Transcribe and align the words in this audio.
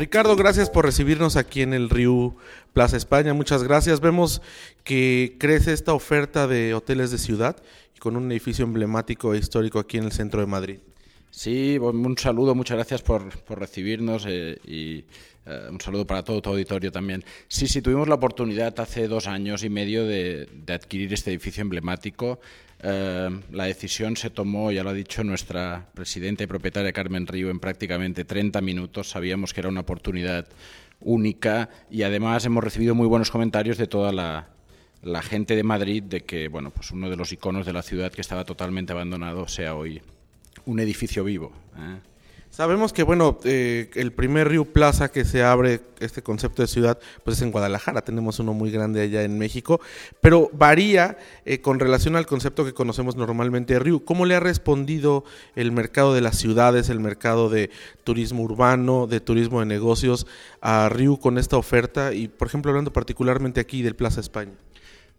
Ricardo, 0.00 0.34
gracias 0.34 0.70
por 0.70 0.86
recibirnos 0.86 1.36
aquí 1.36 1.60
en 1.60 1.74
el 1.74 1.90
Río 1.90 2.34
Plaza 2.72 2.96
España. 2.96 3.34
Muchas 3.34 3.62
gracias. 3.62 4.00
Vemos 4.00 4.40
que 4.82 5.36
crece 5.38 5.74
esta 5.74 5.92
oferta 5.92 6.46
de 6.46 6.72
hoteles 6.72 7.10
de 7.10 7.18
ciudad 7.18 7.62
y 7.94 7.98
con 7.98 8.16
un 8.16 8.32
edificio 8.32 8.64
emblemático 8.64 9.34
e 9.34 9.36
histórico 9.36 9.78
aquí 9.78 9.98
en 9.98 10.04
el 10.04 10.12
centro 10.12 10.40
de 10.40 10.46
Madrid. 10.46 10.78
Sí, 11.30 11.78
un 11.78 12.18
saludo, 12.18 12.54
muchas 12.54 12.76
gracias 12.76 13.02
por, 13.02 13.30
recibirnos 13.48 14.26
eh, 14.28 14.58
y 14.64 15.04
eh, 15.46 15.68
un 15.70 15.80
saludo 15.80 16.06
para 16.06 16.22
todo 16.24 16.42
tu 16.42 16.50
auditorio 16.50 16.90
también. 16.90 17.24
Sí, 17.48 17.68
sí, 17.68 17.80
tuvimos 17.80 18.08
la 18.08 18.16
oportunidad 18.16 18.78
hace 18.80 19.08
dos 19.08 19.26
años 19.26 19.62
y 19.64 19.70
medio 19.70 20.04
de, 20.04 20.48
adquirir 20.68 21.12
este 21.14 21.30
edificio 21.30 21.62
emblemático. 21.62 22.40
Eh, 22.82 23.30
la 23.52 23.64
decisión 23.64 24.16
se 24.16 24.30
tomó, 24.30 24.72
ya 24.72 24.82
lo 24.82 24.90
ha 24.90 24.94
dicho 24.94 25.22
nuestra 25.22 25.88
presidenta 25.94 26.44
y 26.44 26.46
propietaria 26.46 26.92
Carmen 26.92 27.26
Río, 27.26 27.50
en 27.50 27.60
prácticamente 27.60 28.24
30 28.24 28.60
minutos. 28.60 29.10
Sabíamos 29.10 29.54
que 29.54 29.60
era 29.60 29.68
una 29.68 29.80
oportunidad 29.80 30.48
única 31.00 31.70
y 31.90 32.02
además 32.02 32.44
hemos 32.44 32.62
recibido 32.62 32.94
muy 32.94 33.06
buenos 33.06 33.30
comentarios 33.30 33.78
de 33.78 33.86
toda 33.86 34.12
la, 34.12 35.22
gente 35.22 35.56
de 35.56 35.62
Madrid 35.62 36.02
de 36.02 36.22
que 36.22 36.48
bueno, 36.48 36.70
pues 36.70 36.90
uno 36.90 37.08
de 37.08 37.16
los 37.16 37.32
iconos 37.32 37.66
de 37.66 37.72
la 37.72 37.82
ciudad 37.82 38.12
que 38.12 38.20
estaba 38.20 38.44
totalmente 38.44 38.92
abandonado 38.92 39.48
sea 39.48 39.74
hoy 39.74 40.02
un 40.66 40.80
edificio 40.80 41.24
vivo. 41.24 41.52
¿eh? 41.76 42.00
Sabemos 42.50 42.92
que, 42.92 43.04
bueno, 43.04 43.38
eh, 43.44 43.90
el 43.94 44.12
primer 44.12 44.48
Río 44.48 44.64
Plaza 44.64 45.12
que 45.12 45.24
se 45.24 45.44
abre 45.44 45.82
este 46.00 46.20
concepto 46.20 46.62
de 46.62 46.68
ciudad, 46.68 46.98
pues 47.22 47.36
es 47.36 47.42
en 47.42 47.52
Guadalajara. 47.52 48.02
Tenemos 48.02 48.40
uno 48.40 48.52
muy 48.54 48.72
grande 48.72 49.00
allá 49.02 49.22
en 49.22 49.38
México, 49.38 49.80
pero 50.20 50.50
varía 50.52 51.16
eh, 51.44 51.60
con 51.60 51.78
relación 51.78 52.16
al 52.16 52.26
concepto 52.26 52.64
que 52.64 52.74
conocemos 52.74 53.14
normalmente 53.14 53.74
de 53.74 53.78
Río. 53.78 54.04
¿Cómo 54.04 54.26
le 54.26 54.34
ha 54.34 54.40
respondido 54.40 55.24
el 55.54 55.70
mercado 55.70 56.12
de 56.12 56.22
las 56.22 56.38
ciudades, 56.38 56.88
el 56.88 56.98
mercado 56.98 57.50
de 57.50 57.70
turismo 58.02 58.42
urbano, 58.42 59.06
de 59.06 59.20
turismo 59.20 59.60
de 59.60 59.66
negocios 59.66 60.26
a 60.60 60.88
Río 60.88 61.18
con 61.18 61.38
esta 61.38 61.56
oferta? 61.56 62.12
Y, 62.12 62.26
por 62.26 62.48
ejemplo, 62.48 62.72
hablando 62.72 62.92
particularmente 62.92 63.60
aquí 63.60 63.82
del 63.82 63.94
Plaza 63.94 64.20
España. 64.20 64.54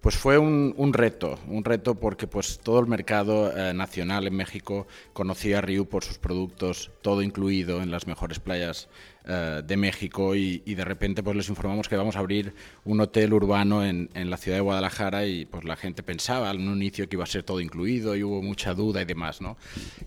Pues 0.01 0.15
fue 0.15 0.39
un, 0.39 0.93
reto, 0.93 1.37
un 1.47 1.63
reto 1.63 1.93
porque 1.93 2.25
pues 2.25 2.57
todo 2.57 2.79
el 2.79 2.87
mercado 2.87 3.55
eh, 3.55 3.71
nacional 3.71 4.25
en 4.25 4.35
México 4.35 4.87
conocía 5.13 5.59
a 5.59 5.61
Ryu 5.61 5.85
por 5.85 6.03
sus 6.03 6.17
productos, 6.17 6.89
todo 7.03 7.21
incluido 7.21 7.83
en 7.83 7.91
las 7.91 8.07
mejores 8.07 8.39
playas 8.39 8.89
eh, 9.25 9.61
de 9.63 9.77
México 9.77 10.33
y, 10.33 10.57
de 10.57 10.83
repente 10.83 11.21
pues 11.21 11.35
les 11.35 11.49
informamos 11.49 11.87
que 11.87 11.97
vamos 11.97 12.15
a 12.15 12.19
abrir 12.19 12.55
un 12.83 12.99
hotel 12.99 13.31
urbano 13.31 13.85
en, 13.85 14.09
en, 14.15 14.31
la 14.31 14.37
ciudad 14.37 14.57
de 14.57 14.61
Guadalajara 14.61 15.27
y 15.27 15.45
pues 15.45 15.65
la 15.65 15.75
gente 15.75 16.01
pensaba 16.01 16.49
en 16.49 16.67
un 16.67 16.77
inicio 16.77 17.07
que 17.07 17.15
iba 17.15 17.23
a 17.23 17.27
ser 17.27 17.43
todo 17.43 17.59
incluido 17.59 18.15
y 18.15 18.23
hubo 18.23 18.41
mucha 18.41 18.73
duda 18.73 19.03
y 19.03 19.05
demás, 19.05 19.39
¿no? 19.39 19.55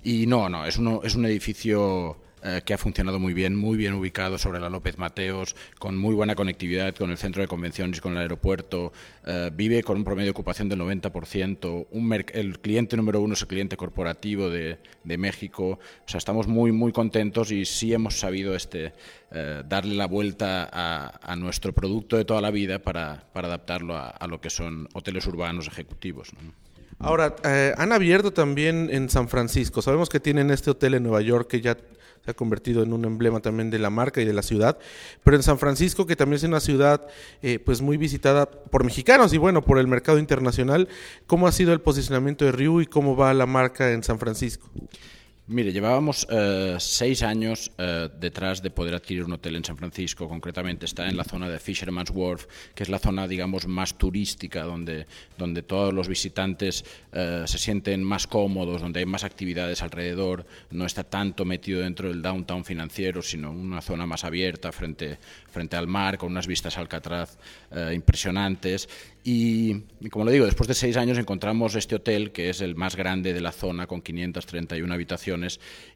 Y 0.03 0.27
no, 0.27 0.49
no, 0.49 0.67
es, 0.67 0.77
uno, 0.77 1.03
es 1.05 1.15
un 1.15 1.25
edificio 1.27 2.17
eh, 2.47 2.61
que 2.63 2.75
ha 2.75 2.79
funcionado 2.79 3.19
muy 3.19 3.33
bien, 3.33 3.57
muy 3.57 3.79
bien 3.79 3.95
ubicado 3.95 4.37
sobre 4.37 4.61
la 4.61 4.69
López 4.69 4.99
Mateos, 4.99 5.57
con 5.79 5.97
muy 5.97 6.15
buena 6.15 6.35
conectividad 6.35 6.95
con 6.95 7.11
el 7.11 7.17
centro 7.17 7.41
de 7.41 7.49
convenciones 7.49 8.03
con 8.03 8.13
el 8.13 8.19
aeropuerto, 8.19 8.93
eh, 9.25 9.51
vive 9.51 9.83
con 9.83 9.97
un 9.97 10.05
promedio 10.05 10.27
de 10.27 10.33
ocupación 10.33 10.69
del 10.69 10.79
90%, 10.81 11.87
el 12.35 12.59
cliente 12.61 12.99
número 12.99 13.23
uno 13.23 13.33
es 13.33 13.41
el 13.41 13.49
cliente 13.49 13.79
corporativo 13.79 14.51
de, 14.51 14.79
México, 15.05 15.79
o 15.79 16.09
sea, 16.09 16.19
estamos 16.19 16.47
muy, 16.47 16.71
muy 16.71 16.93
contentos 16.93 17.51
y 17.51 17.65
sí 17.65 17.95
hemos 17.95 18.19
sabido 18.19 18.55
este, 18.55 18.93
eh, 19.31 19.63
darle 19.67 19.95
la 19.95 20.07
vuelta 20.07 20.69
a, 20.71 21.37
nuestro 21.37 21.73
producto 21.73 22.19
de 22.19 22.27
toda 22.27 22.43
la 22.43 22.51
vida 22.51 22.79
para, 22.79 23.25
adaptarlo 23.33 23.97
a, 23.97 24.27
lo 24.29 24.43
que 24.43 24.51
son 24.51 24.87
hoteles 24.93 25.27
urbanos 25.27 25.67
ejecutivos. 25.67 26.31
Ahora, 26.99 27.35
han 27.77 27.93
abierto 27.93 28.33
también 28.33 28.89
en 28.93 29.09
San 29.09 29.29
Francisco. 29.29 29.83
Sabemos 29.83 30.09
que 30.09 30.21
tienen 30.21 30.51
este 30.51 30.71
hotel 30.71 30.95
en 30.95 31.03
Nueva 31.03 31.23
York 31.23 31.49
que 31.49 31.61
ya 31.61 31.77
se 32.25 32.31
ha 32.31 32.35
convertido 32.35 32.83
en 32.83 32.93
un 32.93 33.05
emblema 33.05 33.41
también 33.41 33.71
de 33.71 33.79
la 33.79 33.91
marca 33.91 34.23
y 34.23 34.25
de 34.25 34.33
la 34.33 34.43
ciudad, 34.43 34.79
pero 35.23 35.37
en 35.37 35.43
San 35.43 35.59
Francisco, 35.59 36.07
que 36.07 36.17
también 36.17 36.37
es 36.37 36.45
una 36.45 36.61
ciudad 36.61 37.07
eh, 37.43 37.59
pues 37.59 37.83
muy 37.83 37.99
visitada 37.99 38.51
por 38.51 38.83
mexicanos 38.83 39.35
y 39.35 39.39
bueno, 39.39 39.63
por 39.63 39.79
el 39.79 39.87
mercado 39.87 40.19
internacional, 40.19 40.89
¿cómo 41.27 41.47
ha 41.47 41.53
sido 41.53 41.73
el 41.73 41.81
posicionamiento 41.81 42.45
de 42.47 42.53
Ryu 42.53 42.81
y 42.81 42.87
cómo 42.87 43.15
va 43.15 43.35
la 43.35 43.47
marca 43.47 43.93
en 43.93 44.03
San 44.03 44.19
Francisco? 44.19 44.71
Mire, 45.47 45.73
llevábamos 45.73 46.27
eh, 46.31 46.77
seis 46.79 47.23
años 47.23 47.71
eh, 47.77 48.09
detrás 48.19 48.63
de 48.63 48.71
poder 48.71 48.95
adquirir 48.95 49.25
un 49.25 49.33
hotel 49.35 49.57
en 49.57 49.65
San 49.65 49.77
Francisco. 49.77 50.27
Concretamente 50.27 50.87
está 50.87 51.07
en 51.07 51.19
la 51.19 51.25
zona 51.25 51.51
de 51.51 51.59
Fisherman's 51.59 52.09
Wharf, 52.09 52.47
que 52.75 52.83
es 52.83 52.89
la 52.89 52.99
zona, 52.99 53.29
digamos, 53.29 53.67
más 53.67 53.99
turística, 53.99 54.63
donde, 54.63 55.07
donde 55.37 55.61
todos 55.61 55.93
los 55.93 56.09
visitantes 56.09 56.83
eh, 57.13 57.45
se 57.47 57.59
sienten 57.59 58.03
más 58.03 58.27
cómodos, 58.27 58.81
donde 58.81 59.01
hay 59.01 59.07
más 59.07 59.23
actividades 59.23 59.83
alrededor. 59.83 60.47
No 60.71 60.87
está 60.87 61.05
tanto 61.05 61.45
metido 61.45 61.81
dentro 61.83 62.09
del 62.09 62.23
downtown 62.23 62.65
financiero, 62.65 63.21
sino 63.21 63.51
una 63.51 63.83
zona 63.83 64.07
más 64.07 64.25
abierta 64.25 64.73
frente, 64.73 65.19
frente 65.51 65.77
al 65.77 65.87
mar, 65.87 66.17
con 66.17 66.31
unas 66.31 66.47
vistas 66.47 66.79
al 66.79 66.85
Alcatraz 66.85 67.37
impresionantes. 67.93 68.89
Y, 69.27 69.81
como 70.11 70.27
lo 70.27 70.31
digo, 70.31 70.45
después 70.45 70.69
de 70.69 70.75
seis 70.75 70.99
años 70.99 71.17
encontramos 71.17 71.75
este 71.77 71.95
hotel, 71.95 72.31
que 72.31 72.51
es 72.51 72.61
el 72.61 72.77
más 72.77 72.95
grande 72.95 73.33
de 73.33 73.41
la 73.41 73.53
zona, 73.53 73.87
con 73.87 74.03
531 74.03 74.93
habitaciones, 74.93 75.34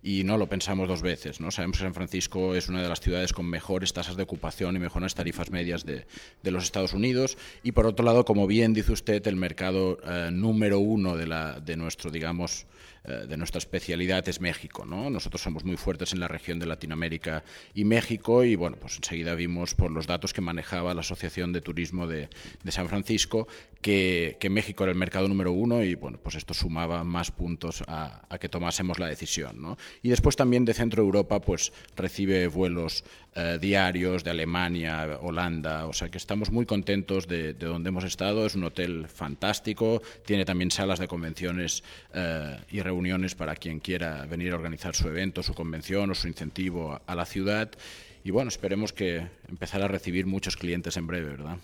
y 0.03 0.25
no 0.25 0.37
lo 0.39 0.49
pensamos 0.49 0.89
dos 0.89 1.03
veces. 1.03 1.41
¿no? 1.41 1.51
Sabemos 1.51 1.79
que 1.79 1.85
San 1.85 1.95
Francisco 1.95 2.55
es 2.55 2.69
una 2.69 2.83
de 2.83 2.89
las 2.89 3.01
ciudades 3.01 3.33
con 3.33 3.47
mejores 3.47 3.93
tasas 3.93 4.17
de 4.17 4.23
ocupación 4.23 4.77
y 4.77 4.79
mejores 4.79 5.15
tarifas 5.15 5.51
medias 5.51 5.85
de, 5.85 6.07
de 6.43 6.51
los 6.51 6.65
Estados 6.65 6.93
Unidos. 6.93 7.39
Y 7.63 7.73
por 7.73 7.87
otro 7.87 8.05
lado, 8.05 8.25
como 8.25 8.47
bien 8.47 8.75
dice 8.75 8.93
usted, 8.93 9.27
el 9.27 9.37
mercado 9.37 9.99
eh, 10.05 10.31
número 10.33 10.79
uno 10.79 11.17
de, 11.17 11.27
la, 11.27 11.61
de 11.61 11.77
nuestro, 11.77 12.11
digamos, 12.11 12.67
de 13.09 13.37
nuestra 13.37 13.59
especialidad 13.59 14.29
es 14.29 14.41
México. 14.41 14.85
¿no? 14.85 15.09
Nosotros 15.09 15.43
somos 15.43 15.65
muy 15.65 15.77
fuertes 15.77 16.13
en 16.13 16.21
la 16.21 16.29
región 16.29 16.59
de 16.59 16.67
Latinoamérica 16.67 17.43
y 17.75 17.85
México 17.85 18.45
y 18.45 18.55
bueno, 18.55 18.77
pues 18.77 18.97
enseguida 18.97 19.35
vimos 19.35 19.75
por 19.75 19.91
los 19.91 20.07
datos 20.07 20.33
que 20.33 20.41
manejaba 20.41 20.95
la 20.95 21.01
Asociación 21.01 21.53
de 21.53 21.61
Turismo 21.61 22.07
de, 22.07 22.29
San 22.69 22.89
Francisco 22.89 23.49
que, 23.81 24.37
México 24.51 24.85
era 24.85 24.93
el 24.93 24.99
mercado 24.99 25.29
número 25.29 25.53
uno 25.53 25.83
y 25.83 25.95
bueno, 25.95 26.19
pues 26.23 26.35
esto 26.35 26.53
sumaba 26.53 27.05
más 27.05 27.31
puntos 27.31 27.83
a, 27.87 28.27
que 28.39 28.49
tomásemos 28.49 28.99
la 28.99 29.07
decisión. 29.07 29.61
¿no? 29.61 29.79
Y 30.03 30.11
después 30.11 30.37
también 30.37 30.65
de 30.65 30.75
Centro 30.75 31.03
Europa 31.03 31.41
pues 31.41 31.73
recibe 31.97 32.47
vuelos 32.49 33.05
eh, 33.35 33.59
diarios 33.61 34.25
de 34.25 34.31
Alemania, 34.31 35.19
Holanda, 35.23 35.87
o 35.87 35.93
sea 35.93 36.09
que 36.09 36.19
estamos 36.19 36.51
muy 36.51 36.67
contentos 36.67 37.27
de, 37.27 37.55
donde 37.55 37.89
hemos 37.89 38.05
estado, 38.05 38.45
es 38.45 38.55
un 38.55 38.65
hotel 38.65 39.07
fantástico, 39.09 40.03
tiene 40.27 40.45
también 40.45 40.71
salas 40.71 40.99
de 40.99 41.09
convenciones 41.09 41.85
eh, 42.13 42.59
y 42.71 42.81
reuniones 42.81 42.98
uniones 42.99 43.35
para 43.35 43.57
quien 43.57 43.81
quiera 43.81 44.27
venir 44.27 44.53
a 44.53 44.57
organizar 44.57 44.95
su 44.95 45.09
evento, 45.09 45.43
su 45.43 45.55
convención 45.55 46.11
o 46.11 46.15
su 46.15 46.29
incentivo 46.29 47.01
a 47.07 47.15
la 47.15 47.25
ciudad. 47.25 47.71
Y 48.25 48.31
bueno, 48.31 48.49
esperemos 48.49 48.93
que 48.93 49.27
empezar 49.49 49.83
a 49.83 49.89
recibir 49.89 50.27
muchos 50.27 50.57
clientes 50.57 50.97
en 50.97 51.07
breve, 51.07 51.31
¿verdad? 51.31 51.59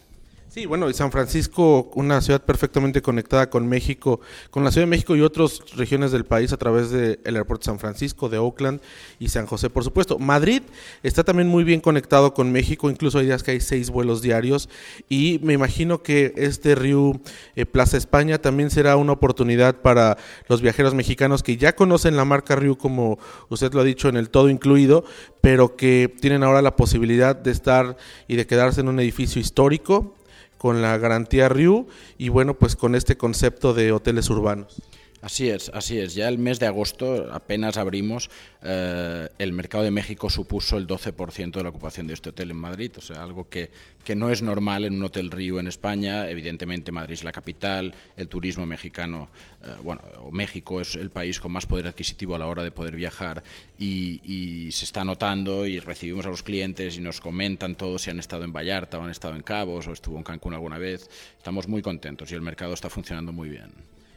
Sí, 0.54 0.66
bueno, 0.66 0.88
y 0.88 0.94
San 0.94 1.10
Francisco, 1.10 1.91
una 1.97 2.20
ciudad 2.20 2.41
perfectamente 2.41 3.03
conectada 3.03 3.50
con 3.50 3.66
México, 3.66 4.20
con 4.53 4.62
la 4.62 4.70
Ciudad 4.70 4.87
de 4.87 4.91
México 4.91 5.16
y 5.16 5.20
otras 5.20 5.59
regiones 5.75 6.12
del 6.12 6.25
país 6.25 6.53
a 6.53 6.56
través 6.56 6.91
del 6.91 7.19
aeropuerto 7.25 7.62
de 7.62 7.72
San 7.72 7.81
Francisco, 7.81 8.28
de 8.28 8.38
Oakland 8.38 8.81
y 9.19 9.31
San 9.31 9.47
José, 9.47 9.69
por 9.69 9.82
supuesto. 9.82 10.16
Madrid 10.20 10.62
está 11.03 11.25
también 11.25 11.48
muy 11.48 11.64
bien 11.64 11.81
conectado 11.81 12.34
con 12.34 12.53
México, 12.53 12.88
incluso 12.88 13.19
hay 13.19 13.26
días 13.26 13.43
que 13.43 13.50
hay 13.50 13.60
seis 13.60 13.91
vuelos 13.91 14.22
diarios 14.22 14.69
y 15.09 15.41
me 15.43 15.54
imagino 15.54 16.04
que 16.04 16.32
este 16.37 16.76
Río 16.76 17.20
eh, 17.56 17.66
Plaza 17.66 17.97
España 17.97 18.38
también 18.38 18.70
será 18.70 18.94
una 18.94 19.10
oportunidad 19.10 19.81
para 19.81 20.19
los 20.47 20.62
viajeros 20.62 20.94
mexicanos 20.94 21.43
que 21.43 21.56
ya 21.56 21.75
conocen 21.75 22.16
la 22.16 22.25
marca 22.25 22.54
Río, 22.54 22.78
como 22.78 23.19
usted 23.48 23.75
lo 23.75 23.81
ha 23.81 23.84
dicho, 23.84 24.09
en 24.09 24.16
el 24.16 24.31
todo 24.31 24.48
incluido, 24.48 25.04
pero 25.41 25.75
que 25.75 26.14
tienen 26.20 26.44
ahora 26.44 26.62
la 26.62 26.76
posibilidad 26.76 27.34
de 27.34 27.50
estar 27.50 27.97
y 28.28 28.37
de 28.37 28.47
quedarse 28.47 28.82
en 28.82 28.87
un 28.87 29.00
edificio 29.00 29.41
histórico 29.41 30.14
con 30.59 30.82
la 30.82 30.97
garantía 30.98 31.48
RIU 31.48 31.87
y 32.19 32.28
bueno, 32.28 32.54
pues 32.54 32.76
con 32.76 32.94
este 32.94 33.16
concepto 33.16 33.75
de 33.75 33.92
hoteles 33.92 34.31
urbanos. 34.31 34.82
Así 35.25 35.49
es, 35.49 35.71
así 35.73 35.99
es. 35.99 36.15
Ya 36.15 36.29
el 36.29 36.37
mes 36.37 36.61
de 36.61 36.67
agosto 36.67 37.32
apenas 37.32 37.79
abrimos, 37.79 38.29
eh, 38.62 39.26
el 39.38 39.55
mercado 39.55 39.82
de 39.82 39.91
México 39.91 40.29
supuso 40.29 40.76
el 40.76 40.87
12% 40.87 41.50
de 41.50 41.62
la 41.62 41.71
ocupación 41.71 42.06
de 42.06 42.12
este 42.12 42.29
hotel 42.29 42.50
en 42.50 42.59
Madrid, 42.59 42.93
o 42.99 43.00
sea, 43.00 43.23
algo 43.23 43.49
que, 43.49 43.71
que 44.05 44.15
no 44.15 44.29
es 44.29 44.43
normal 44.43 44.85
en 44.85 44.93
un 44.93 45.05
hotel 45.05 45.31
Río 45.31 45.59
en 45.59 45.67
España. 45.67 46.29
Evidentemente 46.29 46.93
Madrid 46.93 47.15
es 47.15 47.25
la 47.25 47.32
capital, 47.32 47.94
el 48.19 48.29
turismo 48.29 48.67
mexicano, 48.67 49.31
eh, 49.65 49.69
bueno, 49.82 50.03
México 50.31 50.82
es 50.82 50.94
el 50.94 51.09
país 51.09 51.41
con 51.41 51.53
más 51.53 51.65
poder 51.65 51.87
adquisitivo 51.87 52.35
a 52.35 52.38
la 52.38 52.47
hora 52.47 52.62
de 52.62 52.71
poder 52.71 52.94
viajar 52.94 53.43
y, 53.79 54.21
y, 54.31 54.73
se 54.73 54.85
está 54.85 55.06
notando 55.06 55.65
y 55.65 55.81
recibimos 55.81 56.26
a 56.26 56.29
los 56.29 56.43
clientes 56.43 56.99
y 56.99 57.00
nos 57.00 57.23
comentan 57.23 57.76
todos 57.76 58.03
si 58.03 58.11
han 58.11 58.19
estado 58.19 58.44
en 58.44 58.53
Vallarta 58.53 58.99
o 58.99 59.03
han 59.03 59.11
estado 59.11 59.37
en 59.37 59.43
Cabos 59.43 59.88
o 59.88 59.93
estuvo 59.94 60.19
en 60.19 60.23
Cancún 60.23 60.53
alguna 60.53 60.76
vez. 60.76 61.09
Estamos 61.38 61.67
muy 61.67 61.81
contentos 61.81 62.31
y 62.31 62.35
el 62.35 62.43
mercado 62.43 62.75
está 62.75 62.91
funcionando 62.91 63.32
muy 63.32 63.49
bien. 63.49 63.73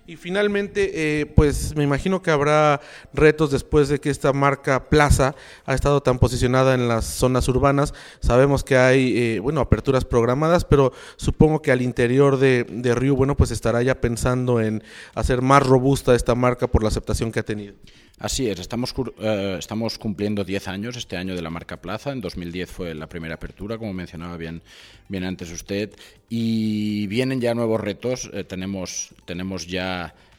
Y 0.07 0.15
finalmente, 0.15 1.19
eh, 1.19 1.25
pues 1.25 1.75
me 1.75 1.83
imagino 1.83 2.21
que 2.21 2.31
habrá 2.31 2.79
retos 3.13 3.51
después 3.51 3.89
de 3.89 3.99
que 3.99 4.09
esta 4.09 4.31
marca 4.31 4.85
Plaza 4.85 5.35
ha 5.65 5.73
estado 5.73 6.01
tan 6.01 6.17
posicionada 6.17 6.75
en 6.75 6.87
las 6.87 7.03
zonas 7.03 7.49
urbanas. 7.49 7.93
Sabemos 8.21 8.63
que 8.63 8.77
hay, 8.77 9.17
eh, 9.17 9.39
bueno, 9.39 9.59
aperturas 9.59 10.05
programadas, 10.05 10.63
pero 10.63 10.93
supongo 11.17 11.61
que 11.61 11.73
al 11.73 11.81
interior 11.81 12.37
de, 12.37 12.63
de 12.69 12.95
Río, 12.95 13.17
bueno, 13.17 13.35
pues 13.35 13.51
estará 13.51 13.83
ya 13.83 13.99
pensando 13.99 14.61
en 14.61 14.81
hacer 15.13 15.41
más 15.41 15.67
robusta 15.67 16.15
esta 16.15 16.35
marca 16.35 16.67
por 16.67 16.83
la 16.83 16.87
aceptación 16.87 17.33
que 17.33 17.41
ha 17.41 17.43
tenido. 17.43 17.75
Así 18.19 18.49
es, 18.49 18.59
estamos, 18.59 18.95
eh, 19.19 19.57
estamos 19.59 19.99
cumpliendo 19.99 20.43
10 20.43 20.69
años 20.69 20.97
este 20.97 21.17
año 21.17 21.35
de 21.35 21.41
la 21.41 21.51
marca 21.51 21.77
Plaza. 21.77 22.11
En 22.13 22.21
2010 22.21 22.71
fue 22.71 22.95
la 22.95 23.07
primera 23.07 23.35
apertura, 23.35 23.77
como 23.77 23.93
mencionaba 23.93 24.37
bien, 24.37 24.63
bien 25.07 25.23
antes 25.23 25.51
usted. 25.51 25.93
Y 26.27 27.05
vienen 27.07 27.41
ya 27.41 27.53
nuevos 27.53 27.79
retos. 27.79 28.31
tenemos, 28.47 29.13
tenemos 29.25 29.67
ya 29.67 29.96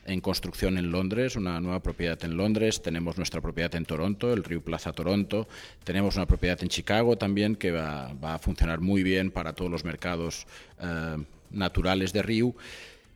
en 0.09 0.21
construcción 0.21 0.79
en 0.79 0.91
Londres, 0.91 1.37
una 1.37 1.61
nueva 1.61 1.81
propiedad 1.81 2.19
en 2.25 2.37
Londres, 2.37 2.83
tenemos 2.83 3.19
nuestra 3.19 3.41
propiedad 3.41 3.75
en 3.75 3.85
Toronto, 3.85 4.33
el 4.33 4.43
Rio 4.43 4.63
Plaza 4.63 4.93
Toronto, 4.93 5.47
tenemos 5.85 6.17
una 6.17 6.27
propiedad 6.27 6.59
en 6.63 6.69
Chicago 6.69 7.17
también 7.17 7.57
que 7.57 7.73
va, 7.73 8.15
a 8.23 8.39
funcionar 8.39 8.81
muy 8.81 9.03
bien 9.03 9.31
para 9.31 9.53
todos 9.53 9.71
los 9.71 9.85
mercados 9.85 10.47
eh, 10.81 11.17
naturales 11.51 12.13
de 12.13 12.23
Rio. 12.23 12.55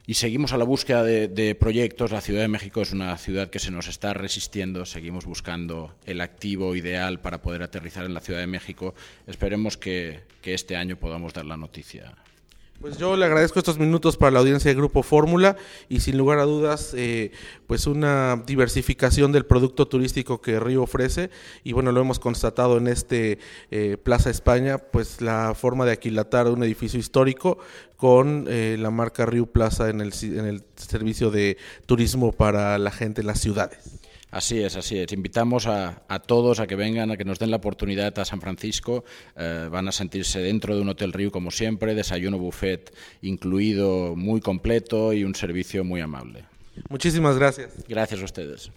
Y 0.05 0.15
seguimos 0.15 0.53
a 0.53 0.56
la 0.56 0.65
búsqueda 0.65 1.05
de, 1.05 1.55
proyectos. 1.55 2.11
La 2.11 2.21
Ciudad 2.21 2.41
de 2.41 2.49
México 2.49 2.83
es 2.83 2.93
una 2.93 3.17
ciudad 3.19 3.50
que 3.50 3.61
se 3.61 3.71
nos 3.71 3.87
está 3.87 4.12
resistiendo. 4.12 4.85
Seguimos 4.85 5.27
buscando 5.27 5.94
el 6.06 6.21
activo 6.21 6.75
ideal 6.75 7.21
para 7.21 7.41
poder 7.41 7.62
aterrizar 7.62 8.05
en 8.05 8.12
la 8.12 8.21
Ciudad 8.21 8.41
de 8.41 8.49
México. 8.49 8.97
Esperemos 9.29 9.77
que 9.77 10.23
este 10.43 10.75
año 10.75 10.97
podamos 10.97 11.33
dar 11.33 11.44
la 11.44 11.56
noticia 11.56 12.17
pues 12.82 12.99
yo 12.99 13.17
le 13.17 13.25
agradezco 13.25 13.61
estos 13.61 13.79
minutos 13.79 14.17
para 14.17 14.32
la 14.32 14.40
audiencia 14.40 14.69
de 14.69 14.75
Grupo 14.75 15.05
Fórmula 15.05 15.56
y 15.88 16.00
sin 16.00 16.19
lugar 16.19 16.40
a 16.40 16.43
dudas, 16.43 16.93
eh, 16.96 17.31
pues 17.69 17.87
una 17.87 18.43
diversificación 18.44 19.31
del 19.31 19.46
producto 19.46 19.87
turístico 19.87 20.40
que 20.43 20.58
Río 20.58 20.82
ofrece 20.82 21.31
y 21.62 21.75
bueno, 21.75 21.93
lo 21.93 22.00
hemos 22.00 22.19
constatado 22.19 22.79
en 22.79 22.88
este 22.88 23.38
eh, 23.70 23.96
Plaza 24.02 24.31
España, 24.31 24.79
pues 24.79 25.20
la 25.20 25.55
forma 25.55 25.87
de 25.87 25.93
aquilatar 25.93 26.49
un 26.49 26.64
edificio 26.64 26.99
histórico 26.99 27.58
con 27.96 28.46
eh, 28.49 28.76
la 28.81 28.90
marca 28.90 29.26
Río 29.26 29.46
Plaza 29.46 29.88
en 29.88 30.00
el, 30.00 30.12
en 30.20 30.46
el 30.46 30.64
servicio 30.75 31.31
de 31.31 31.58
turismo 31.87 32.32
para 32.32 32.76
la 32.79 32.90
gente 32.90 33.20
en 33.20 33.29
las 33.29 33.38
ciudades. 33.40 34.02
Así 34.32 34.62
es, 34.62 34.76
así 34.76 34.99
es. 34.99 35.12
Invitamos 35.12 35.67
a, 35.67 36.02
todos 36.26 36.58
a 36.58 36.67
que 36.67 36.75
vengan, 36.75 37.11
a 37.11 37.19
que 37.19 37.25
nos 37.25 37.38
den 37.38 37.50
la 37.50 37.58
oportunidad 37.58 38.19
a 38.19 38.25
San 38.25 38.40
Francisco. 38.40 39.05
Eh, 39.37 39.69
van 39.70 39.88
a 39.88 39.93
sentirse 39.93 40.40
dentro 40.40 40.75
de 40.75 40.81
un 40.81 40.88
Hotel 40.88 41.12
Río 41.12 41.31
como 41.31 41.50
siempre, 41.50 41.94
desayuno 41.94 42.38
buffet 42.38 42.94
incluido 43.20 44.17
muy 44.17 44.40
completo 44.40 45.12
y 45.12 45.25
un 45.25 45.34
servicio 45.34 45.84
muy 45.84 46.00
amable. 46.00 46.46
Muchísimas 46.88 47.37
gracias. 47.37 47.75
Gracias 47.87 48.23
a 48.23 48.25
ustedes. 48.25 48.70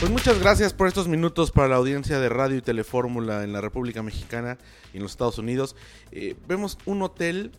Pues 0.00 0.10
muchas 0.10 0.40
gracias 0.40 0.72
por 0.72 0.88
estos 0.88 1.08
minutos 1.08 1.50
para 1.50 1.68
la 1.68 1.76
audiencia 1.76 2.18
de 2.18 2.30
Radio 2.30 2.56
y 2.56 2.62
Telefórmula 2.62 3.44
en 3.44 3.52
la 3.52 3.60
República 3.60 4.02
Mexicana 4.02 4.56
y 4.94 4.96
en 4.96 5.02
los 5.02 5.12
Estados 5.12 5.36
Unidos. 5.36 5.76
Eh, 6.10 6.34
vemos 6.48 6.78
un 6.86 7.02
hotel 7.02 7.52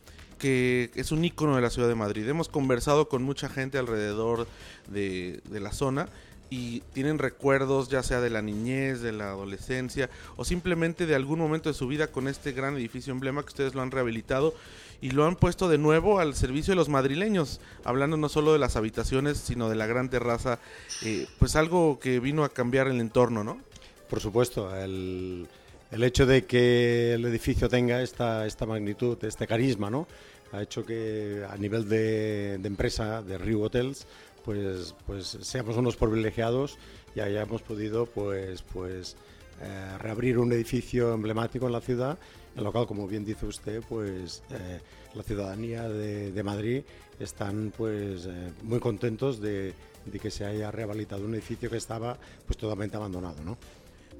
que 0.44 0.92
es 0.96 1.14
un 1.14 1.24
icono 1.24 1.56
de 1.56 1.62
la 1.62 1.70
ciudad 1.70 1.88
de 1.88 1.96
Madrid. 1.96 2.28
Hemos 2.28 2.50
conversado 2.50 3.08
con 3.08 3.24
mucha 3.24 3.48
gente 3.48 3.78
alrededor 3.78 4.46
de, 4.90 5.42
la 5.50 5.72
zona 5.72 6.10
y 6.50 6.82
tienen 6.92 7.18
recuerdos 7.18 7.88
ya 7.88 8.04
sea 8.04 8.20
de 8.20 8.30
la 8.30 8.42
niñez, 8.42 9.00
de 9.00 9.14
la 9.14 9.30
adolescencia 9.30 10.10
o 10.36 10.44
simplemente 10.44 11.06
de 11.06 11.16
algún 11.16 11.40
momento 11.40 11.70
de 11.70 11.74
su 11.74 11.88
vida 11.88 12.08
con 12.08 12.28
este 12.28 12.52
gran 12.52 12.76
edificio 12.76 13.14
emblema 13.14 13.42
que 13.44 13.48
ustedes 13.48 13.74
lo 13.74 13.84
han 13.84 13.92
rehabilitado 13.92 14.54
y 15.00 15.12
lo 15.12 15.26
han 15.26 15.38
puesto 15.38 15.70
de 15.70 15.78
nuevo 15.78 16.20
al 16.20 16.36
servicio 16.36 16.74
de 16.74 16.76
los 16.76 16.90
madrileños, 16.90 17.62
hablando 17.86 18.18
no 18.18 18.28
solo 18.28 18.52
de 18.52 18.60
las 18.60 18.76
habitaciones, 18.76 19.38
sino 19.38 19.70
de 19.70 19.76
la 19.76 19.86
gran 19.86 20.10
terraza, 20.10 20.60
eh, 21.04 21.26
pues 21.40 21.56
algo 21.56 22.02
que 22.02 22.20
vino 22.20 22.44
a 22.44 22.50
cambiar 22.50 22.90
el 22.90 23.00
entorno, 23.00 23.46
¿no? 23.46 23.62
Por 24.10 24.20
supuesto, 24.20 24.76
el, 24.76 25.48
el 25.94 26.04
hecho 26.04 26.26
de 26.26 26.46
que 26.46 27.14
el 27.14 27.26
edificio 27.26 27.70
tenga 27.70 28.02
esta, 28.02 28.48
esta 28.48 28.66
magnitud, 28.66 29.24
este 29.24 29.46
carisma, 29.46 29.92
¿no? 29.92 30.08
ha 30.54 30.62
hecho 30.62 30.86
que 30.86 31.44
a 31.50 31.58
nivel 31.58 31.90
de, 31.90 32.56
empresa, 32.64 33.22
de 33.22 33.38
Rio 33.38 33.62
Hotels, 33.62 34.06
pues, 34.46 34.96
pues 35.06 35.38
seamos 35.42 35.78
unos 35.78 35.96
privilegiados 35.96 36.78
y 37.16 37.20
hayamos 37.20 37.64
podido 37.64 38.06
pues, 38.06 38.62
pues, 38.62 39.16
eh, 39.62 39.98
reabrir 40.00 40.38
un 40.38 40.52
edificio 40.52 41.14
emblemático 41.14 41.66
en 41.66 41.72
la 41.72 41.82
ciudad, 41.82 42.18
en 42.56 42.64
lo 42.64 42.72
cual, 42.72 42.86
como 42.86 43.08
bien 43.08 43.26
dice 43.26 43.48
usted, 43.48 43.82
pues 43.90 44.44
eh, 44.52 44.80
la 45.16 45.24
ciudadanía 45.24 45.90
de, 45.90 46.44
Madrid 46.44 46.84
están 47.20 47.74
pues 47.76 48.28
eh, 48.28 48.52
muy 48.62 48.80
contentos 48.80 49.42
de, 49.42 49.74
de, 50.06 50.20
que 50.20 50.30
se 50.30 50.46
haya 50.46 50.70
rehabilitado 50.70 51.26
un 51.26 51.34
edificio 51.34 51.70
que 51.70 51.78
estaba 51.78 52.18
pues 52.46 52.58
totalmente 52.58 52.96
abandonado, 52.96 53.44
¿no? 53.44 53.58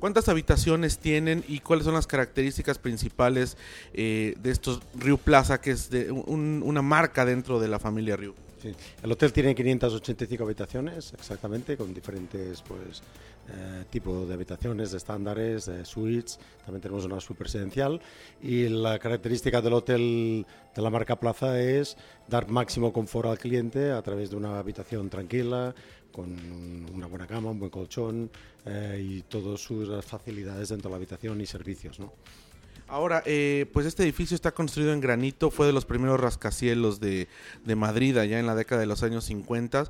¿Cuántas 0.04 0.28
habitaciones 0.28 1.00
tienen 1.00 1.46
y 1.48 1.60
cuáles 1.60 1.86
son 1.86 1.94
las 1.94 2.08
características 2.08 2.78
principales 2.78 3.56
eh, 3.94 4.36
de 4.38 4.52
estos 4.52 4.82
Rio 5.00 5.16
Plaza, 5.16 5.62
que 5.62 5.72
es 5.72 5.90
de 5.90 6.12
una 6.12 6.82
marca 6.82 7.24
dentro 7.24 7.58
de 7.58 7.70
la 7.70 7.80
familia 7.80 8.18
Rio? 8.18 8.36
El 9.02 9.12
hotel 9.14 9.32
tiene 9.32 9.56
585 9.56 10.44
habitaciones, 10.44 11.14
exactamente, 11.14 11.78
con 11.78 11.94
diferentes 11.94 12.62
pues, 12.64 13.02
eh, 13.50 13.84
tipos 13.90 14.28
de 14.28 14.34
habitaciones, 14.34 14.94
estándares, 14.94 15.70
suites. 15.84 16.40
También 16.64 16.82
tenemos 16.82 17.06
una 17.06 17.20
supersedencial. 17.20 18.02
Y 18.42 18.70
la 18.70 19.00
característica 19.00 19.62
del 19.62 19.74
hotel 19.74 20.46
de 20.76 20.82
la 20.82 20.90
marca 20.90 21.20
Plaza 21.20 21.60
es 21.60 21.98
dar 22.28 22.50
máximo 22.50 22.94
confort 22.94 23.30
al 23.30 23.40
cliente 23.40 23.92
a 23.92 24.02
través 24.02 24.30
de 24.30 24.38
una 24.38 24.60
habitación 24.60 25.10
tranquila, 25.10 25.76
con 26.12 26.30
una 26.94 27.08
buena 27.08 27.28
cama, 27.28 27.52
un 27.52 27.60
buen 27.60 27.72
colchón 27.72 28.30
eh, 28.66 29.04
y 29.04 29.22
todas 29.24 29.60
sus 29.60 29.90
facilidades 30.06 30.70
dentro 30.70 30.90
de 30.90 30.92
la 30.94 30.98
habitación 30.98 31.42
y 31.42 31.46
servicios. 31.46 32.00
¿no? 32.00 32.14
Ahora, 32.94 33.24
eh, 33.26 33.66
pues 33.74 33.88
este 33.88 34.04
edificio 34.04 34.36
está 34.36 34.52
construido 34.52 34.94
en 34.94 35.02
granito, 35.02 35.50
fue 35.50 35.66
de 35.66 35.74
los 35.74 35.84
primeros 35.84 36.20
rascacielos 36.20 37.00
de, 37.00 37.28
de 37.66 37.76
Madrid 37.76 38.16
allá 38.18 38.38
en 38.38 38.46
la 38.46 38.54
década 38.54 38.82
de 38.82 38.86
los 38.86 39.02
años 39.02 39.24
50. 39.24 39.86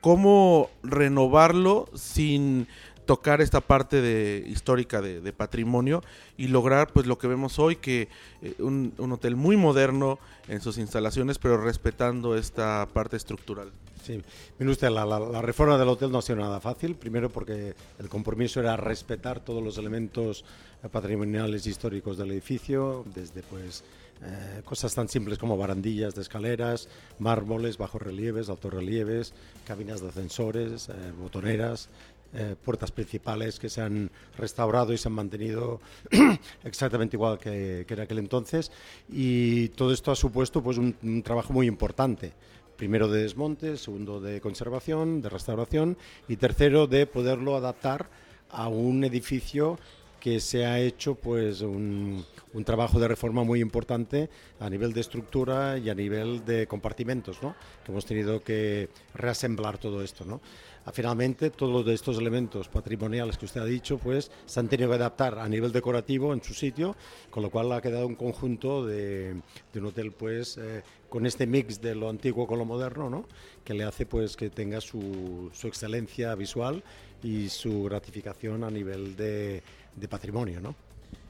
¿Cómo 0.00 0.70
renovarlo 0.82 1.90
sin 1.94 2.66
tocar 3.08 3.40
esta 3.40 3.62
parte 3.62 4.02
de, 4.02 4.44
histórica 4.46 5.00
de, 5.00 5.32
patrimonio 5.32 6.02
y 6.36 6.48
lograr 6.48 6.92
pues 6.92 7.06
lo 7.06 7.16
que 7.16 7.26
vemos 7.26 7.58
hoy, 7.58 7.76
que 7.76 8.10
eh, 8.42 8.54
un, 8.58 8.92
hotel 8.98 9.34
muy 9.34 9.56
moderno 9.56 10.18
en 10.46 10.60
sus 10.60 10.76
instalaciones, 10.76 11.38
pero 11.38 11.56
respetando 11.56 12.36
esta 12.36 12.86
parte 12.92 13.16
estructural. 13.16 13.72
Sí, 14.02 14.20
mire 14.58 14.72
usted, 14.72 14.90
la, 14.90 15.06
la, 15.06 15.40
reforma 15.40 15.78
del 15.78 15.88
hotel 15.88 16.12
no 16.12 16.18
ha 16.18 16.22
sido 16.22 16.38
nada 16.38 16.60
fácil, 16.60 16.96
primero 16.96 17.30
porque 17.30 17.74
el 17.98 18.10
compromiso 18.10 18.60
era 18.60 18.76
respetar 18.76 19.40
todos 19.40 19.62
los 19.62 19.78
elementos 19.78 20.44
patrimoniales 20.92 21.64
e 21.64 21.70
históricos 21.70 22.18
del 22.18 22.32
edificio, 22.32 23.06
desde 23.14 23.42
pues 23.42 23.84
eh, 24.20 24.62
cosas 24.64 24.94
tan 24.94 25.08
simples 25.08 25.38
como 25.38 25.56
barandillas 25.56 26.14
de 26.14 26.22
escaleras, 26.22 26.88
mármoles, 27.20 27.78
bajos 27.78 28.02
relieves, 28.02 28.48
altos 28.48 28.74
relieves, 28.74 29.32
cabinas 29.64 30.00
de 30.00 30.08
ascensores, 30.08 30.88
eh, 30.88 30.92
botoneras, 31.16 31.88
eh, 32.34 32.56
puertas 32.62 32.92
principales 32.92 33.58
que 33.58 33.70
se 33.70 33.80
han 33.80 34.10
restaurado 34.36 34.92
y 34.92 34.98
se 34.98 35.08
han 35.08 35.14
mantenido 35.14 35.80
exactamente 36.64 37.16
igual 37.16 37.38
que, 37.38 37.86
en 37.88 38.00
aquel 38.00 38.18
entonces. 38.18 38.70
Y 39.08 39.70
todo 39.70 39.92
esto 39.92 40.12
ha 40.12 40.16
supuesto 40.16 40.62
pues 40.62 40.76
un, 40.76 41.22
trabajo 41.22 41.54
muy 41.54 41.66
importante. 41.66 42.34
Primero 42.76 43.08
de 43.08 43.22
desmonte, 43.22 43.78
segundo 43.78 44.20
de 44.20 44.42
conservación, 44.42 45.22
de 45.22 45.30
restauración 45.30 45.96
y 46.28 46.36
tercero 46.36 46.86
de 46.86 47.06
poderlo 47.06 47.56
adaptar 47.56 48.10
a 48.50 48.68
un 48.68 49.04
edificio 49.04 49.78
que 50.20 50.40
se 50.40 50.66
ha 50.66 50.80
hecho 50.80 51.14
pues 51.14 51.60
un, 51.60 52.24
un, 52.52 52.64
trabajo 52.64 52.98
de 52.98 53.08
reforma 53.08 53.44
muy 53.44 53.60
importante 53.60 54.28
a 54.60 54.68
nivel 54.68 54.92
de 54.92 55.00
estructura 55.00 55.78
y 55.78 55.90
a 55.90 55.94
nivel 55.94 56.44
de 56.44 56.66
compartimentos, 56.66 57.42
¿no? 57.42 57.54
que 57.84 57.92
hemos 57.92 58.04
tenido 58.04 58.42
que 58.42 58.88
reasemblar 59.14 59.78
todo 59.78 60.02
esto. 60.02 60.24
¿no? 60.24 60.40
Ah, 60.88 60.92
finalmente 60.92 61.50
todos 61.50 61.84
de 61.84 61.92
estos 61.92 62.16
elementos 62.16 62.68
patrimoniales 62.68 63.36
que 63.36 63.44
usted 63.44 63.60
ha 63.60 63.66
dicho 63.66 63.98
pues 63.98 64.30
se 64.46 64.58
han 64.58 64.68
tenido 64.68 64.88
que 64.88 64.96
adaptar 64.96 65.38
a 65.38 65.46
nivel 65.46 65.70
decorativo 65.70 66.32
en 66.32 66.42
su 66.42 66.54
sitio, 66.54 66.96
con 67.30 67.42
lo 67.42 67.50
cual 67.50 67.70
ha 67.72 67.82
quedado 67.82 68.06
un 68.06 68.14
conjunto 68.14 68.86
de, 68.86 69.36
un 69.74 69.84
hotel 69.84 70.12
pues 70.12 70.56
eh, 70.56 70.82
con 71.10 71.26
este 71.26 71.46
mix 71.46 71.82
de 71.82 71.94
lo 71.94 72.08
antiguo 72.08 72.46
con 72.46 72.58
lo 72.58 72.64
moderno, 72.64 73.10
¿no? 73.10 73.26
que 73.64 73.74
le 73.74 73.84
hace 73.84 74.06
pues 74.06 74.34
que 74.34 74.48
tenga 74.48 74.80
su, 74.80 75.50
su 75.52 75.68
excelencia 75.68 76.34
visual 76.34 76.82
y 77.22 77.50
su 77.50 77.82
gratificación 77.82 78.64
a 78.64 78.70
nivel 78.70 79.14
de, 79.14 79.62
de 79.96 80.08
patrimonio. 80.08 80.60
¿no? 80.60 80.74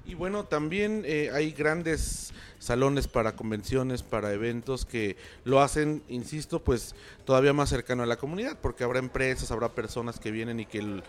Y 0.09 0.15
bueno, 0.15 0.45
también 0.45 1.03
eh, 1.05 1.29
hay 1.35 1.53
grandes 1.53 2.33
salones 2.59 3.07
para 3.09 3.37
convenciones, 3.37 4.03
para 4.03 4.33
eventos 4.33 4.85
que 4.85 5.17
lo 5.45 5.61
hacen, 5.61 6.03
insisto, 6.09 6.65
pues 6.65 6.95
todavía 7.25 7.53
más 7.53 7.69
cercano 7.69 8.03
a 8.03 8.07
la 8.07 8.17
comunidad, 8.17 8.57
porque 8.61 8.85
habrá 8.85 8.99
empresas, 8.99 9.51
habrá 9.51 9.69
personas 9.69 10.19
que 10.19 10.31
vienen 10.31 10.61
y 10.61 10.67
que, 10.67 11.03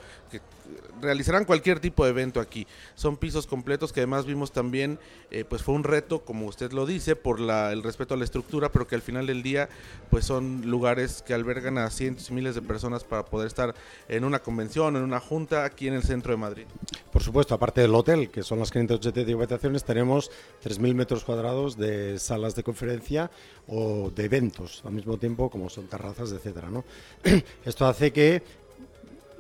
realizarán 1.02 1.46
cualquier 1.46 1.80
tipo 1.80 2.04
de 2.04 2.12
evento 2.12 2.40
aquí. 2.40 2.68
Son 2.96 3.18
pisos 3.18 3.48
completos 3.48 3.94
que 3.94 4.02
además 4.02 4.26
vimos 4.26 4.52
también, 4.52 5.00
eh, 5.32 5.46
pues 5.48 5.64
fue 5.64 5.74
un 5.76 5.84
reto, 5.84 6.26
como 6.26 6.46
usted 6.46 6.72
lo 6.74 6.86
dice, 6.86 7.16
por 7.16 7.40
la, 7.40 7.72
el 7.72 7.84
respeto 7.84 8.14
a 8.14 8.18
la 8.18 8.26
estructura, 8.26 8.70
pero 8.70 8.86
que 8.86 8.96
al 8.96 9.02
final 9.02 9.26
del 9.26 9.42
día, 9.42 9.70
pues 10.10 10.26
son 10.26 10.64
lugares 10.66 11.24
que 11.26 11.34
albergan 11.34 11.78
a 11.78 11.90
cientos 11.90 12.30
y 12.30 12.34
miles 12.34 12.54
de 12.54 12.62
personas 12.62 13.06
para 13.06 13.26
poder 13.26 13.48
estar 13.48 13.74
en 14.10 14.26
una 14.26 14.40
convención, 14.40 14.98
en 14.98 15.04
una 15.04 15.20
junta 15.20 15.64
aquí 15.64 15.88
en 15.88 15.94
el 15.94 16.04
centro 16.04 16.32
de 16.32 16.38
Madrid. 16.38 16.66
Por 17.12 17.24
supuesto, 17.24 17.56
aparte 17.56 17.82
del 17.82 17.96
hotel, 17.96 18.30
que 18.30 18.44
son 18.44 18.60
las 18.60 18.70
580 18.98 19.32
habitaciones, 19.34 19.84
tenemos 19.84 20.32
3.000 20.64 20.96
metros 20.96 21.24
cuadrados 21.24 21.78
de 21.78 22.18
salas 22.18 22.56
de 22.56 22.64
conferencia 22.64 23.30
o 23.68 24.10
de 24.10 24.26
eventos 24.26 24.82
al 24.84 24.94
mismo 24.94 25.18
tiempo, 25.18 25.50
como 25.50 25.70
son 25.70 25.86
terrazas, 25.88 26.32
etcétera. 26.32 26.70
¿no? 26.70 26.84
Esto 27.66 27.86
hace 27.86 28.12
que, 28.12 28.42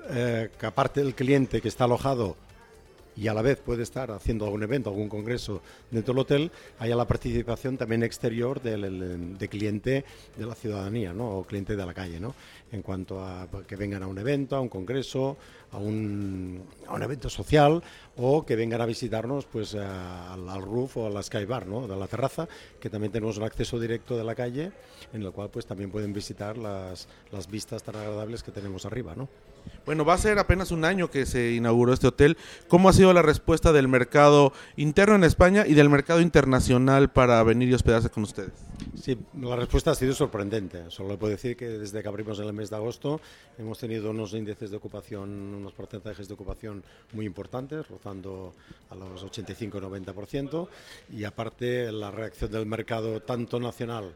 eh, 0.09 0.49
que 0.59 0.65
aparte 0.65 1.03
del 1.03 1.15
cliente 1.15 1.61
que 1.61 1.67
está 1.67 1.85
alojado 1.85 2.35
y 3.19 3.27
a 3.27 3.33
la 3.33 3.41
vez 3.41 3.59
puede 3.59 3.83
estar 3.83 4.11
haciendo 4.11 4.45
algún 4.45 4.63
evento, 4.63 4.89
algún 4.89 5.09
congreso 5.09 5.61
dentro 5.91 6.13
del 6.13 6.21
hotel, 6.21 6.51
haya 6.79 6.95
la 6.95 7.05
participación 7.05 7.77
también 7.77 8.01
exterior 8.03 8.61
del 8.61 9.37
de 9.37 9.47
cliente 9.49 10.05
de 10.37 10.45
la 10.45 10.55
ciudadanía, 10.55 11.11
¿no? 11.11 11.37
O 11.37 11.43
cliente 11.43 11.75
de 11.75 11.85
la 11.85 11.93
calle, 11.93 12.19
¿no? 12.19 12.33
En 12.71 12.81
cuanto 12.81 13.21
a 13.23 13.47
que 13.67 13.75
vengan 13.75 14.03
a 14.03 14.07
un 14.07 14.17
evento, 14.17 14.55
a 14.55 14.61
un 14.61 14.69
congreso, 14.69 15.35
a 15.71 15.77
un, 15.77 16.63
a 16.87 16.93
un 16.93 17.03
evento 17.03 17.29
social 17.29 17.83
o 18.15 18.45
que 18.45 18.55
vengan 18.55 18.81
a 18.81 18.85
visitarnos 18.85 19.45
pues 19.45 19.75
al, 19.75 20.47
al, 20.47 20.61
roof 20.61 20.97
o 20.97 21.07
a 21.07 21.09
la 21.09 21.21
sky 21.21 21.45
bar, 21.45 21.67
¿no? 21.67 21.87
De 21.87 21.97
la 21.97 22.07
terraza, 22.07 22.47
que 22.79 22.89
también 22.89 23.11
tenemos 23.11 23.37
un 23.37 23.43
acceso 23.43 23.79
directo 23.79 24.17
de 24.17 24.23
la 24.23 24.33
calle, 24.33 24.71
en 25.11 25.23
el 25.23 25.31
cual 25.31 25.49
pues 25.49 25.65
también 25.65 25.91
pueden 25.91 26.13
visitar 26.13 26.57
las, 26.57 27.09
las 27.31 27.49
vistas 27.49 27.83
tan 27.83 27.97
agradables 27.97 28.43
que 28.43 28.51
tenemos 28.51 28.85
arriba, 28.85 29.13
¿no? 29.15 29.27
Bueno, 29.85 30.05
va 30.05 30.13
a 30.13 30.17
ser 30.17 30.39
apenas 30.39 30.71
un 30.71 30.85
año 30.85 31.09
que 31.09 31.25
se 31.25 31.51
inauguró 31.51 31.93
este 31.93 32.07
hotel. 32.07 32.37
¿Cómo 32.67 32.89
ha 32.89 32.93
sido 32.93 33.08
la 33.13 33.21
respuesta 33.21 33.71
del 33.71 33.87
mercado 33.87 34.53
interno 34.77 35.15
en 35.15 35.23
España 35.23 35.65
y 35.67 35.73
del 35.73 35.89
mercado 35.89 36.21
internacional 36.21 37.11
para 37.11 37.41
venir 37.43 37.69
y 37.69 37.73
hospedarse 37.73 38.09
con 38.09 38.23
ustedes? 38.23 38.53
Sí, 39.01 39.17
la 39.39 39.55
respuesta 39.55 39.91
ha 39.91 39.95
sido 39.95 40.13
sorprendente. 40.13 40.89
Solo 40.89 41.17
puedo 41.17 41.31
decir 41.31 41.55
que 41.55 41.67
desde 41.67 42.01
que 42.01 42.07
abrimos 42.07 42.39
en 42.39 42.45
el 42.45 42.53
mes 42.53 42.69
de 42.69 42.75
agosto 42.75 43.21
hemos 43.57 43.79
tenido 43.79 44.11
unos 44.11 44.33
índices 44.33 44.71
de 44.71 44.77
ocupación, 44.77 45.29
unos 45.29 45.73
porcentajes 45.73 46.27
de 46.27 46.33
ocupación 46.33 46.83
muy 47.13 47.25
importantes, 47.25 47.87
rozando 47.87 48.53
a 48.89 48.95
los 48.95 49.25
85-90%. 49.25 50.67
Y 51.11 51.23
aparte, 51.23 51.91
la 51.91 52.11
reacción 52.11 52.51
del 52.51 52.65
mercado 52.65 53.21
tanto 53.21 53.59
nacional 53.59 54.13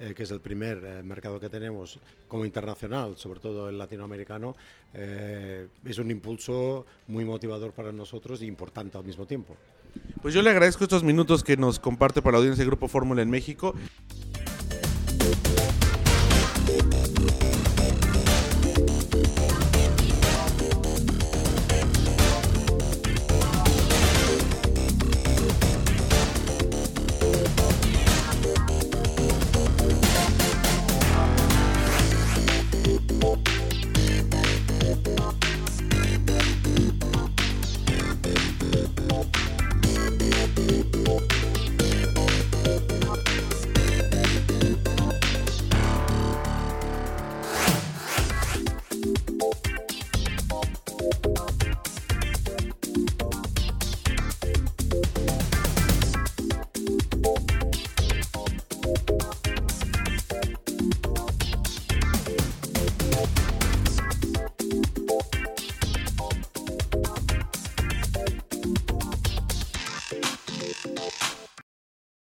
eh, 0.00 0.14
que 0.14 0.22
es 0.22 0.30
el 0.30 0.40
primer 0.40 0.82
eh, 0.84 1.02
mercado 1.02 1.40
que 1.40 1.48
tenemos 1.48 1.98
como 2.28 2.44
internacional, 2.44 3.16
sobre 3.16 3.40
todo 3.40 3.68
el 3.68 3.78
latinoamericano, 3.78 4.54
eh, 4.94 5.66
es 5.84 5.98
un 5.98 6.10
impulso 6.10 6.86
muy 7.08 7.24
motivador 7.24 7.72
para 7.72 7.90
nosotros 7.92 8.42
y 8.42 8.46
importante 8.46 8.96
al 8.96 9.04
mismo 9.04 9.26
tiempo. 9.26 9.56
Pues 10.22 10.34
yo 10.34 10.42
le 10.42 10.50
agradezco 10.50 10.84
estos 10.84 11.02
minutos 11.02 11.42
que 11.42 11.56
nos 11.56 11.78
comparte 11.78 12.22
para 12.22 12.32
la 12.32 12.38
audiencia 12.38 12.62
del 12.62 12.70
Grupo 12.70 12.88
Fórmula 12.88 13.22
en 13.22 13.30
México. 13.30 13.74